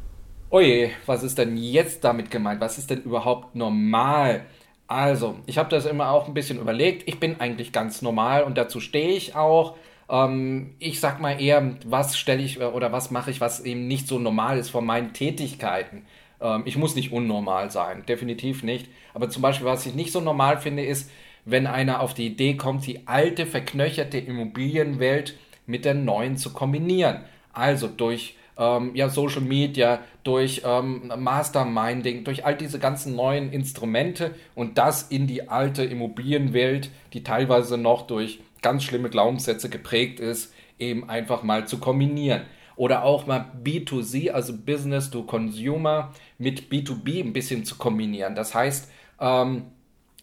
Oje, 0.52 0.90
was 1.07 1.23
ist 1.23 1.38
denn 1.38 1.57
jetzt 1.57 2.02
damit 2.02 2.33
gemeint? 2.33 2.61
Was 2.61 2.76
ist 2.76 2.90
denn 2.90 3.02
überhaupt 3.02 3.54
normal? 3.54 4.47
Also, 4.88 5.37
ich 5.47 5.59
habe 5.59 5.69
das 5.71 5.87
immer 5.87 6.11
auch 6.11 6.26
ein 6.26 6.35
bisschen 6.35 6.59
überlegt. 6.59 7.07
Ich 7.07 7.21
bin 7.21 7.40
eigentlich 7.40 7.71
ganz 7.71 8.02
normal 8.02 8.42
und 8.42 8.59
dazu 8.59 8.80
stehe 8.80 9.11
ich 9.11 9.37
auch. 9.37 9.76
Ähm, 10.09 10.75
ich 10.80 10.99
sag 10.99 11.21
mal 11.21 11.40
eher, 11.40 11.76
was 11.87 12.19
stelle 12.19 12.42
ich 12.42 12.61
äh, 12.61 12.64
oder 12.64 12.90
was 12.90 13.12
mache 13.12 13.30
ich, 13.30 13.40
was 13.40 13.61
eben 13.61 13.87
nicht 13.87 14.09
so 14.09 14.19
normal 14.19 14.59
ist 14.59 14.71
von 14.71 14.85
meinen 14.85 15.12
Tätigkeiten. 15.12 16.04
Ähm, 16.40 16.62
ich 16.64 16.76
muss 16.76 16.97
nicht 16.97 17.12
unnormal 17.12 17.71
sein, 17.71 18.04
definitiv 18.09 18.64
nicht. 18.64 18.88
Aber 19.14 19.30
zum 19.30 19.42
Beispiel, 19.42 19.66
was 19.69 19.87
ich 19.87 19.95
nicht 19.95 20.11
so 20.11 20.21
normal 20.21 20.59
finde, 20.59 20.85
ist, 20.85 21.12
wenn 21.45 21.69
einer 21.69 22.00
auf 22.00 22.12
die 22.12 22.26
Idee 22.26 22.57
kommt, 22.57 22.85
die 22.88 23.07
alte, 23.07 23.47
verknöcherte 23.47 24.19
Immobilienwelt 24.19 25.38
mit 25.66 25.85
der 25.85 25.95
neuen 25.95 26.37
zu 26.37 26.52
kombinieren. 26.52 27.21
Also 27.52 27.87
durch 27.87 28.35
ähm, 28.61 28.95
ja, 28.95 29.09
Social 29.09 29.40
Media, 29.40 30.00
durch 30.23 30.62
ähm, 30.64 31.11
Masterminding, 31.17 32.25
durch 32.25 32.45
all 32.45 32.57
diese 32.57 32.79
ganzen 32.79 33.17
neuen 33.17 33.50
Instrumente 33.52 34.35
und 34.55 34.76
das 34.76 35.05
in 35.05 35.26
die 35.26 35.49
alte 35.49 35.83
Immobilienwelt, 35.83 36.90
die 37.14 37.25
teilweise 37.25 37.79
noch 37.79 38.07
durch 38.07 38.40
ganz 38.61 38.85
schlimme 38.85 39.09
Glaubenssätze 39.09 39.71
geprägt 39.71 40.21
ist, 40.21 40.52
eben 40.79 41.09
einfach 41.09 41.43
mal 41.43 41.67
zu 41.67 41.79
kombinieren. 41.79 42.43
Oder 42.76 43.02
auch 43.05 43.26
mal 43.26 43.47
B2C, 43.64 44.31
also 44.31 44.57
Business 44.57 45.11
to 45.11 45.23
Consumer, 45.23 46.12
mit 46.38 46.71
B2B 46.71 47.23
ein 47.23 47.33
bisschen 47.33 47.64
zu 47.64 47.76
kombinieren. 47.76 48.35
Das 48.35 48.55
heißt, 48.55 48.90
ähm, 49.21 49.64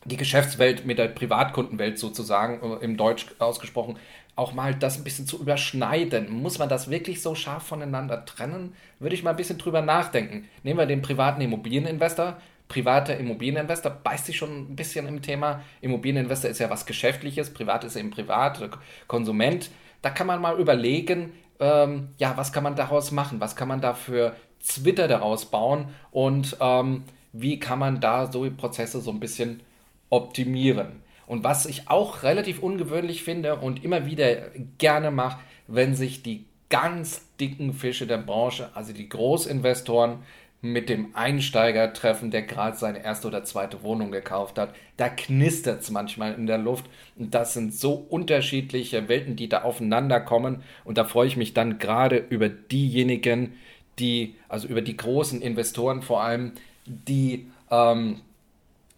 die 0.07 0.17
Geschäftswelt 0.17 0.85
mit 0.85 0.97
der 0.97 1.09
Privatkundenwelt 1.09 1.99
sozusagen, 1.99 2.61
äh, 2.61 2.83
im 2.83 2.97
Deutsch 2.97 3.27
ausgesprochen, 3.39 3.97
auch 4.35 4.53
mal 4.53 4.75
das 4.75 4.97
ein 4.97 5.03
bisschen 5.03 5.25
zu 5.25 5.39
überschneiden. 5.39 6.29
Muss 6.29 6.59
man 6.59 6.69
das 6.69 6.89
wirklich 6.89 7.21
so 7.21 7.35
scharf 7.35 7.63
voneinander 7.63 8.23
trennen? 8.25 8.73
Würde 8.99 9.15
ich 9.15 9.23
mal 9.23 9.31
ein 9.31 9.35
bisschen 9.35 9.57
drüber 9.57 9.81
nachdenken. 9.81 10.47
Nehmen 10.63 10.79
wir 10.79 10.85
den 10.85 11.01
privaten 11.01 11.41
Immobilieninvestor. 11.41 12.37
Privater 12.67 13.17
Immobilieninvestor 13.17 13.91
beißt 13.91 14.27
sich 14.27 14.37
schon 14.37 14.71
ein 14.71 14.75
bisschen 14.75 15.07
im 15.07 15.21
Thema. 15.21 15.61
Immobilieninvestor 15.81 16.51
ist 16.51 16.59
ja 16.59 16.69
was 16.69 16.85
Geschäftliches, 16.85 17.53
privat 17.53 17.83
ist 17.83 17.95
eben 17.95 18.11
privat, 18.11 18.61
Konsument. 19.07 19.71
Da 20.03 20.11
kann 20.11 20.27
man 20.27 20.39
mal 20.39 20.59
überlegen, 20.59 21.33
ähm, 21.59 22.09
ja, 22.17 22.37
was 22.37 22.53
kann 22.53 22.63
man 22.63 22.75
daraus 22.75 23.11
machen? 23.11 23.39
Was 23.39 23.55
kann 23.55 23.67
man 23.67 23.81
da 23.81 23.95
für 23.95 24.35
Twitter 24.65 25.07
daraus 25.07 25.45
bauen? 25.45 25.87
Und 26.11 26.57
ähm, 26.59 27.05
wie 27.33 27.59
kann 27.59 27.79
man 27.79 27.99
da 27.99 28.31
so 28.31 28.47
Prozesse 28.51 29.01
so 29.01 29.11
ein 29.11 29.19
bisschen 29.19 29.61
optimieren? 30.09 31.03
Und 31.25 31.43
was 31.43 31.65
ich 31.65 31.89
auch 31.89 32.23
relativ 32.23 32.59
ungewöhnlich 32.59 33.23
finde 33.23 33.57
und 33.57 33.83
immer 33.83 34.05
wieder 34.05 34.49
gerne 34.77 35.11
mache, 35.11 35.39
wenn 35.67 35.95
sich 35.95 36.23
die 36.23 36.45
ganz 36.69 37.25
dicken 37.39 37.73
Fische 37.73 38.07
der 38.07 38.17
Branche, 38.17 38.69
also 38.73 38.93
die 38.93 39.09
Großinvestoren, 39.09 40.19
mit 40.61 40.89
dem 40.89 41.15
Einsteiger 41.15 41.93
treffen, 41.93 42.31
der 42.31 42.41
gerade 42.41 42.75
seine 42.75 43.03
erste 43.03 43.27
oder 43.27 43.43
zweite 43.43 43.83
Wohnung 43.83 44.11
gekauft 44.11 44.57
hat. 44.57 44.73
Da 44.97 45.07
knistert 45.07 45.81
es 45.81 45.91
manchmal 45.91 46.33
in 46.33 46.47
der 46.47 46.57
Luft. 46.57 46.85
Und 47.15 47.35
das 47.35 47.53
sind 47.53 47.73
so 47.73 47.93
unterschiedliche 47.93 49.07
Welten, 49.07 49.35
die 49.35 49.49
da 49.49 49.61
aufeinander 49.61 50.19
kommen. 50.19 50.63
Und 50.83 50.97
da 50.97 51.03
freue 51.03 51.27
ich 51.27 51.37
mich 51.37 51.53
dann 51.53 51.77
gerade 51.77 52.17
über 52.17 52.49
diejenigen, 52.49 53.53
die, 53.99 54.35
also 54.49 54.67
über 54.67 54.81
die 54.81 54.97
großen 54.97 55.41
Investoren 55.41 56.01
vor 56.01 56.23
allem, 56.23 56.53
die 56.85 57.47
ähm, 57.69 58.21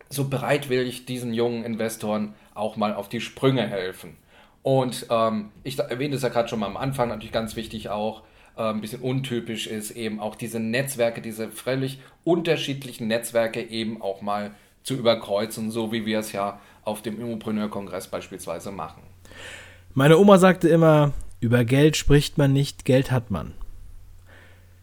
so 0.10 0.28
bereitwillig 0.28 1.06
diesen 1.06 1.34
jungen 1.34 1.63
Investoren 1.63 2.34
auch 2.54 2.75
mal 2.75 2.94
auf 2.94 3.10
die 3.10 3.22
Sprünge 3.22 3.68
helfen. 3.68 4.18
Und 4.63 5.06
ähm, 5.10 5.51
ich 5.63 5.80
erwähne 5.80 6.16
es 6.16 6.24
ja 6.24 6.30
gerade 6.30 6.50
schon 6.50 6.60
mal 6.60 6.66
am 6.66 6.78
Anfang, 6.78 7.10
natürlich 7.10 7.32
ganz 7.32 7.56
wichtig 7.56 7.89
auch, 7.89 8.24
äh, 8.58 8.63
ein 8.63 8.82
bisschen 8.82 9.01
untypisch 9.01 9.68
ist, 9.68 9.92
eben 9.92 10.20
auch 10.20 10.36
diese 10.36 10.60
Netzwerke, 10.60 11.22
diese 11.22 11.50
völlig 11.50 12.00
unterschiedlichen 12.24 13.08
Netzwerke 13.08 13.62
eben 13.62 14.01
auch 14.01 14.22
mal 14.22 14.51
zu 14.84 14.96
überkreuzen, 14.96 15.72
so 15.72 15.92
wie 15.92 16.06
wir 16.06 16.20
es 16.20 16.32
ja 16.32 16.60
auf 16.84 17.01
dem 17.01 17.20
Immopreneur-Kongress 17.20 18.08
beispielsweise 18.08 18.72
machen. 18.72 19.04
Meine 19.94 20.18
Oma 20.18 20.38
sagte 20.38 20.68
immer, 20.70 21.13
über 21.39 21.63
Geld 21.63 21.96
spricht 21.96 22.38
man 22.38 22.51
nicht, 22.51 22.86
Geld 22.86 23.12
hat 23.12 23.32
man. 23.32 23.54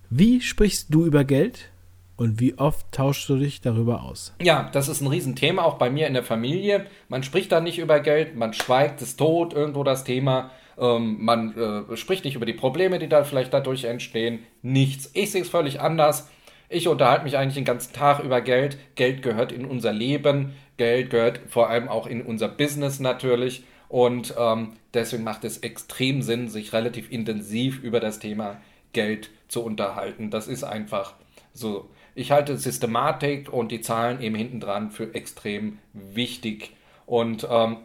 Wie 0.08 0.40
sprichst 0.40 0.94
du 0.94 1.04
über 1.04 1.24
Geld? 1.24 1.70
Und 2.16 2.40
wie 2.40 2.56
oft 2.58 2.90
tauschst 2.92 3.28
du 3.28 3.36
dich 3.36 3.60
darüber 3.60 4.02
aus? 4.02 4.34
Ja, 4.40 4.70
das 4.72 4.88
ist 4.88 5.02
ein 5.02 5.06
Riesenthema, 5.06 5.62
auch 5.62 5.74
bei 5.74 5.90
mir 5.90 6.06
in 6.06 6.14
der 6.14 6.22
Familie. 6.22 6.86
Man 7.08 7.22
spricht 7.22 7.52
da 7.52 7.60
nicht 7.60 7.78
über 7.78 8.00
Geld, 8.00 8.36
man 8.36 8.54
schweigt, 8.54 9.02
es 9.02 9.16
tot, 9.16 9.52
irgendwo 9.52 9.84
das 9.84 10.04
Thema. 10.04 10.50
Ähm, 10.78 11.18
man 11.20 11.56
äh, 11.56 11.96
spricht 11.96 12.24
nicht 12.24 12.34
über 12.34 12.46
die 12.46 12.54
Probleme, 12.54 12.98
die 12.98 13.08
da 13.08 13.24
vielleicht 13.24 13.52
dadurch 13.52 13.84
entstehen. 13.84 14.40
Nichts. 14.62 15.10
Ich 15.12 15.30
sehe 15.30 15.42
es 15.42 15.48
völlig 15.50 15.80
anders. 15.80 16.30
Ich 16.68 16.88
unterhalte 16.88 17.24
mich 17.24 17.36
eigentlich 17.36 17.54
den 17.54 17.64
ganzen 17.64 17.92
Tag 17.92 18.20
über 18.24 18.40
Geld. 18.40 18.78
Geld 18.94 19.22
gehört 19.22 19.52
in 19.52 19.66
unser 19.66 19.92
Leben. 19.92 20.54
Geld 20.78 21.10
gehört 21.10 21.40
vor 21.48 21.68
allem 21.68 21.88
auch 21.88 22.06
in 22.06 22.22
unser 22.22 22.48
Business 22.48 22.98
natürlich. 22.98 23.64
Und 23.88 24.34
ähm, 24.38 24.72
deswegen 24.94 25.22
macht 25.22 25.44
es 25.44 25.58
extrem 25.58 26.22
Sinn, 26.22 26.48
sich 26.48 26.72
relativ 26.72 27.10
intensiv 27.12 27.82
über 27.82 28.00
das 28.00 28.18
Thema 28.18 28.60
Geld 28.92 29.30
zu 29.48 29.62
unterhalten. 29.62 30.30
Das 30.30 30.48
ist 30.48 30.64
einfach 30.64 31.14
so 31.52 31.88
ich 32.16 32.32
halte 32.32 32.56
Systematik 32.56 33.52
und 33.52 33.70
die 33.70 33.82
Zahlen 33.82 34.20
eben 34.22 34.34
hinten 34.34 34.58
dran 34.58 34.90
für 34.90 35.14
extrem 35.14 35.78
wichtig. 35.92 36.72
Und 37.04 37.46
ähm, 37.48 37.76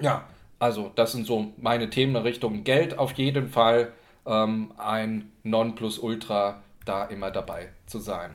ja, 0.00 0.24
also 0.58 0.90
das 0.96 1.12
sind 1.12 1.24
so 1.24 1.52
meine 1.56 1.88
Themen 1.88 2.16
in 2.16 2.22
Richtung 2.22 2.64
Geld 2.64 2.98
auf 2.98 3.12
jeden 3.12 3.48
Fall. 3.48 3.92
Ähm, 4.26 4.72
ein 4.76 5.30
Nonplusultra 5.44 6.62
da 6.84 7.04
immer 7.04 7.30
dabei 7.30 7.68
zu 7.86 8.00
sein. 8.00 8.32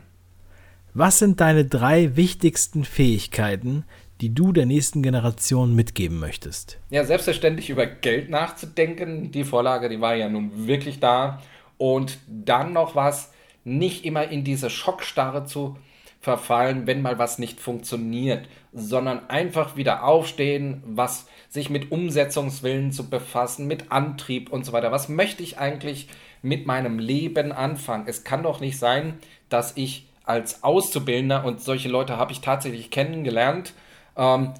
Was 0.93 1.19
sind 1.19 1.41
deine 1.41 1.65
drei 1.65 2.15
wichtigsten 2.15 2.85
Fähigkeiten, 2.85 3.83
die 4.21 4.33
du 4.33 4.53
der 4.53 4.65
nächsten 4.65 5.03
Generation 5.03 5.75
mitgeben 5.75 6.17
möchtest? 6.17 6.79
Ja, 6.91 7.03
selbstverständlich 7.03 7.69
über 7.69 7.87
Geld 7.87 8.29
nachzudenken. 8.29 9.33
Die 9.33 9.43
Vorlage, 9.43 9.89
die 9.89 9.99
war 9.99 10.15
ja 10.15 10.29
nun 10.29 10.65
wirklich 10.65 11.01
da. 11.01 11.41
Und 11.77 12.19
dann 12.27 12.71
noch 12.71 12.95
was, 12.95 13.32
nicht 13.63 14.05
immer 14.05 14.27
in 14.27 14.43
diese 14.43 14.69
Schockstarre 14.69 15.45
zu 15.45 15.77
verfallen, 16.19 16.87
wenn 16.87 17.01
mal 17.01 17.19
was 17.19 17.37
nicht 17.37 17.59
funktioniert, 17.59 18.47
sondern 18.71 19.29
einfach 19.29 19.75
wieder 19.75 20.05
aufstehen, 20.05 20.81
was 20.85 21.27
sich 21.49 21.69
mit 21.69 21.91
Umsetzungswillen 21.91 22.93
zu 22.93 23.09
befassen, 23.09 23.67
mit 23.67 23.91
Antrieb 23.91 24.49
und 24.51 24.65
so 24.65 24.71
weiter. 24.71 24.91
Was 24.91 25.09
möchte 25.09 25.43
ich 25.43 25.57
eigentlich 25.59 26.07
mit 26.41 26.65
meinem 26.65 26.97
Leben 26.97 27.51
anfangen? 27.51 28.05
Es 28.07 28.23
kann 28.23 28.41
doch 28.41 28.61
nicht 28.61 28.79
sein, 28.79 29.19
dass 29.49 29.75
ich 29.75 30.07
als 30.23 30.63
Auszubildender, 30.63 31.43
und 31.43 31.61
solche 31.61 31.89
Leute 31.89 32.17
habe 32.17 32.31
ich 32.31 32.39
tatsächlich 32.39 32.89
kennengelernt, 32.89 33.73
ähm, 34.15 34.53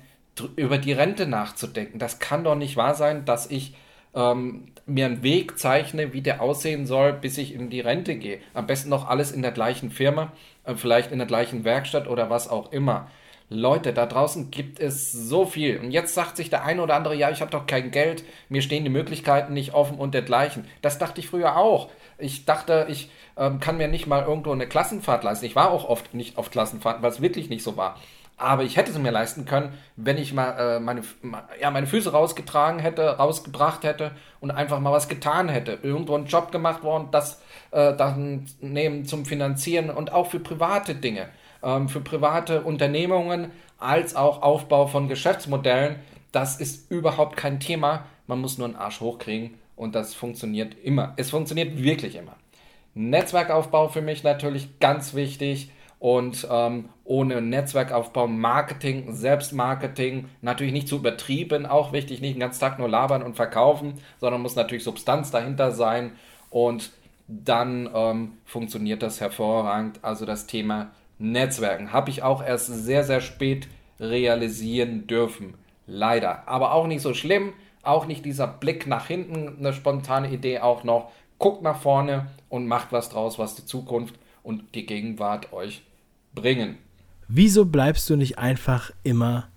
über 0.55 0.77
die 0.77 0.93
Rente 0.93 1.27
nachzudenken. 1.27 2.00
Das 2.00 2.19
kann 2.19 2.43
doch 2.43 2.55
nicht 2.55 2.75
wahr 2.75 2.95
sein, 2.95 3.24
dass 3.24 3.50
ich 3.50 3.75
ähm, 4.15 4.67
mir 4.86 5.05
einen 5.05 5.24
Weg 5.24 5.58
zeichne, 5.58 6.13
wie 6.13 6.22
der 6.22 6.41
aussehen 6.41 6.86
soll, 6.86 7.13
bis 7.13 7.38
ich 7.38 7.53
in 7.53 7.70
die 7.70 7.79
Rente 7.82 8.15
gehe. 8.15 8.39
Am 8.53 8.67
besten 8.67 8.89
noch 8.89 9.08
alles 9.08 9.32
in 9.32 9.41
der 9.41 9.51
gleichen 9.51 9.91
Firma, 9.91 10.32
äh, 10.65 10.75
vielleicht 10.75 11.12
in 11.12 11.20
der 11.20 11.27
gleichen 11.27 11.63
Werkstatt 11.63 12.08
oder 12.08 12.29
was 12.29 12.50
auch 12.50 12.72
immer. 12.72 13.10
Leute, 13.50 13.93
da 13.93 14.05
draußen 14.05 14.51
gibt 14.51 14.79
es 14.79 15.12
so 15.12 15.46
viel. 15.46 15.77
Und 15.77 15.91
jetzt 15.91 16.13
sagt 16.15 16.38
sich 16.38 16.50
der 16.50 16.63
eine 16.63 16.82
oder 16.82 16.96
andere, 16.96 17.15
ja, 17.15 17.29
ich 17.29 17.41
habe 17.41 17.51
doch 17.51 17.67
kein 17.67 17.91
Geld, 17.91 18.24
mir 18.50 18.62
stehen 18.62 18.84
die 18.84 18.89
Möglichkeiten 18.89 19.53
nicht 19.53 19.74
offen 19.74 19.98
und 19.98 20.13
dergleichen. 20.13 20.65
Das 20.82 20.98
dachte 20.98 21.22
ich 21.22 21.27
früher 21.27 21.58
auch. 21.58 21.89
Ich 22.17 22.46
dachte, 22.46 22.88
ich 22.89 23.12
ähm, 23.38 23.60
kann 23.60 23.77
mir 23.77 23.88
nicht 23.88 24.08
mal 24.08 24.24
irgendwo 24.24 24.51
eine 24.51 24.67
Klassenfahrt 24.67 25.24
leisten. 25.24 25.46
Ich 25.46 25.55
war 25.55 25.72
auch 25.72 25.88
oft 25.88 26.13
nicht 26.13 26.38
auf 26.38 26.51
Klassenfahrten, 26.51 27.03
weil 27.03 27.12
es 27.12 27.22
wirklich 27.22 27.50
nicht 27.50 27.63
so 27.63 27.77
war. 27.77 28.00
Aber 28.37 28.63
ich 28.63 28.77
hätte 28.77 28.91
sie 28.91 28.99
mir 28.99 29.11
leisten 29.11 29.45
können, 29.45 29.73
wenn 29.95 30.17
ich 30.17 30.33
mal 30.33 30.51
äh, 30.57 30.79
meine, 30.79 31.01
ja, 31.61 31.69
meine 31.71 31.87
Füße 31.87 32.11
rausgetragen 32.11 32.79
hätte, 32.79 33.17
rausgebracht 33.17 33.83
hätte 33.83 34.11
und 34.39 34.51
einfach 34.51 34.79
mal 34.79 34.91
was 34.91 35.07
getan 35.07 35.49
hätte. 35.49 35.79
Irgendwo 35.83 36.15
einen 36.15 36.25
Job 36.25 36.51
gemacht 36.51 36.83
worden, 36.83 37.09
das 37.11 37.41
äh, 37.71 37.95
dann 37.95 38.47
nehmen 38.59 39.05
zum 39.05 39.25
Finanzieren 39.25 39.89
und 39.89 40.11
auch 40.11 40.27
für 40.27 40.39
private 40.39 40.95
Dinge, 40.95 41.29
ähm, 41.61 41.89
für 41.89 42.01
private 42.01 42.63
Unternehmungen 42.63 43.51
als 43.77 44.15
auch 44.15 44.41
Aufbau 44.41 44.87
von 44.87 45.07
Geschäftsmodellen. 45.07 45.97
Das 46.31 46.59
ist 46.59 46.89
überhaupt 46.89 47.37
kein 47.37 47.59
Thema. 47.59 48.05
Man 48.25 48.39
muss 48.39 48.57
nur 48.57 48.67
einen 48.67 48.75
Arsch 48.75 48.99
hochkriegen 48.99 49.59
und 49.75 49.93
das 49.93 50.15
funktioniert 50.15 50.75
immer. 50.83 51.13
Es 51.17 51.29
funktioniert 51.29 51.77
wirklich 51.81 52.15
immer. 52.15 52.35
Netzwerkaufbau 52.95 53.89
für 53.89 54.01
mich 54.01 54.23
natürlich 54.23 54.79
ganz 54.79 55.13
wichtig 55.13 55.71
und 56.03 56.45
ähm, 56.51 56.89
ohne 57.05 57.41
Netzwerkaufbau, 57.41 58.27
Marketing, 58.27 59.13
Selbstmarketing, 59.13 60.25
natürlich 60.41 60.74
nicht 60.74 60.89
zu 60.89 60.98
übertrieben, 60.98 61.65
auch 61.65 61.93
wichtig, 61.93 62.19
nicht 62.19 62.36
den 62.36 62.41
ganzen 62.41 62.60
Tag 62.60 62.77
nur 62.77 62.89
labern 62.89 63.24
und 63.24 63.38
verkaufen, 63.38 63.93
sondern 64.19 64.41
muss 64.41 64.57
natürlich 64.57 64.83
Substanz 64.83 65.31
dahinter 65.31 65.72
sein 65.72 66.12
und 66.50 66.91
dann 67.29 67.89
ähm, 67.95 68.33
funktioniert 68.43 69.01
das 69.01 69.22
hervorragend. 69.22 70.00
Also 70.01 70.25
das 70.25 70.45
Thema 70.45 70.91
Netzwerken 71.19 71.93
habe 71.93 72.10
ich 72.10 72.22
auch 72.22 72.43
erst 72.43 72.67
sehr, 72.67 73.05
sehr 73.05 73.22
spät 73.22 73.69
realisieren 73.98 75.07
dürfen. 75.07 75.53
Leider. 75.88 76.50
Aber 76.50 76.74
auch 76.74 76.88
nicht 76.88 77.01
so 77.01 77.13
schlimm. 77.13 77.53
Auch 77.81 78.07
nicht 78.07 78.25
dieser 78.25 78.48
Blick 78.48 78.88
nach 78.88 79.07
hinten, 79.07 79.55
eine 79.57 79.72
spontane 79.72 80.29
Idee 80.31 80.60
auch 80.60 80.83
noch. 80.83 81.12
Guckt 81.39 81.62
nach 81.62 81.79
vorne 81.79 82.27
und 82.50 82.67
macht 82.67 82.91
was 82.91 83.07
draus, 83.07 83.39
was 83.39 83.55
die 83.55 83.65
Zukunft 83.65 84.15
und 84.43 84.75
die 84.75 84.86
Gegenwart 84.86 85.53
euch 85.53 85.81
bringen. 86.35 86.77
Wieso 87.27 87.65
bleibst 87.65 88.09
du 88.09 88.15
nicht 88.15 88.37
einfach 88.37 88.91
immer, 89.03 89.47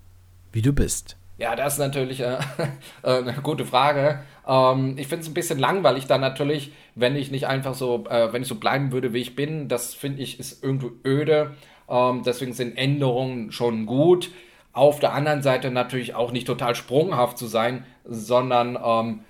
wie 0.52 0.62
du 0.62 0.72
bist? 0.72 1.16
Ja, 1.38 1.54
das 1.54 1.74
ist 1.74 1.78
natürlich 1.78 2.20
äh, 2.20 2.38
eine 3.02 3.34
gute 3.42 3.66
Frage. 3.66 4.20
Ähm, 4.46 4.96
ich 4.96 5.06
finde 5.08 5.22
es 5.22 5.28
ein 5.28 5.34
bisschen 5.34 5.58
langweilig 5.58 6.06
dann 6.06 6.20
natürlich, 6.20 6.72
wenn 6.94 7.16
ich 7.16 7.30
nicht 7.30 7.46
einfach 7.46 7.74
so, 7.74 8.06
äh, 8.08 8.32
wenn 8.32 8.42
ich 8.42 8.48
so 8.48 8.54
bleiben 8.54 8.92
würde, 8.92 9.12
wie 9.12 9.20
ich 9.20 9.36
bin. 9.36 9.68
Das 9.68 9.92
finde 9.92 10.22
ich 10.22 10.40
ist 10.40 10.64
irgendwie 10.64 10.92
öde. 11.04 11.54
Ähm, 11.88 12.22
deswegen 12.24 12.54
sind 12.54 12.78
Änderungen 12.78 13.52
schon 13.52 13.84
gut. 13.84 14.30
Auf 14.72 14.98
der 14.98 15.12
anderen 15.12 15.42
Seite 15.42 15.70
natürlich 15.70 16.14
auch 16.14 16.32
nicht 16.32 16.46
total 16.46 16.74
sprunghaft 16.74 17.38
zu 17.38 17.46
sein, 17.46 17.84
sondern 18.04 18.78
ähm, 18.82 19.20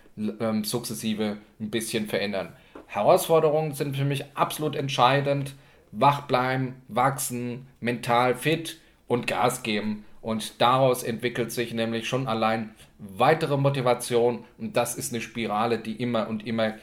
ähm 0.40 0.64
sukzessive 0.64 1.38
ein 1.60 1.70
bisschen 1.70 2.06
verändern. 2.06 2.52
Herausforderungen 2.86 3.72
sind 3.72 3.96
für 3.96 4.04
mich 4.04 4.24
absolut 4.34 4.76
entscheidend 4.76 5.54
wach 5.92 6.22
bleiben, 6.22 6.76
wachsen, 6.88 7.66
mental 7.80 8.34
fit 8.34 8.80
und 9.06 9.26
Gas 9.26 9.62
geben. 9.62 10.04
Und 10.20 10.60
daraus 10.60 11.02
entwickelt 11.02 11.52
sich 11.52 11.72
nämlich 11.72 12.08
schon 12.08 12.26
allein 12.26 12.74
weitere 12.98 13.56
Motivation. 13.56 14.44
Und 14.58 14.76
das 14.76 14.96
ist 14.96 15.12
eine 15.12 15.20
Spirale, 15.20 15.78
die 15.78 15.94
immer 16.02 16.28
und 16.28 16.46
immer 16.46 16.74